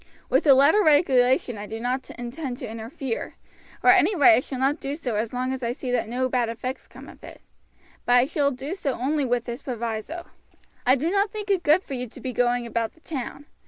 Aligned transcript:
With 0.31 0.45
the 0.45 0.55
latter 0.55 0.83
regulation 0.83 1.59
I 1.59 1.67
do 1.67 1.79
not 1.79 2.09
intend 2.17 2.57
to 2.57 2.67
interfere, 2.67 3.35
or 3.83 3.91
at 3.91 3.99
any 3.99 4.15
rate 4.15 4.37
I 4.37 4.39
shall 4.39 4.57
not 4.57 4.79
do 4.79 4.95
so 4.95 5.23
so 5.23 5.37
long 5.37 5.53
as 5.53 5.61
I 5.61 5.73
see 5.73 5.91
that 5.91 6.09
no 6.09 6.27
bad 6.27 6.49
effects 6.49 6.87
come 6.87 7.07
of 7.07 7.23
it; 7.23 7.39
but 8.03 8.13
I 8.13 8.25
shall 8.25 8.49
do 8.49 8.73
so 8.73 8.93
only 8.93 9.25
with 9.25 9.45
this 9.45 9.61
proviso: 9.61 10.25
I 10.87 10.95
do 10.95 11.11
not 11.11 11.29
think 11.29 11.51
it 11.51 11.61
good 11.61 11.83
for 11.83 11.93
you 11.93 12.07
to 12.07 12.19
be 12.19 12.33
going 12.33 12.65
about 12.65 12.93
the 12.93 12.99
town. 13.01 13.45